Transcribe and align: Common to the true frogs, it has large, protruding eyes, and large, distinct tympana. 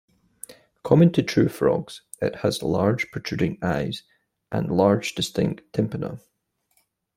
Common 0.81 1.11
to 1.11 1.21
the 1.21 1.27
true 1.27 1.47
frogs, 1.47 2.01
it 2.23 2.37
has 2.37 2.63
large, 2.63 3.11
protruding 3.11 3.59
eyes, 3.61 4.01
and 4.51 4.71
large, 4.75 5.13
distinct 5.13 5.61
tympana. 5.73 6.19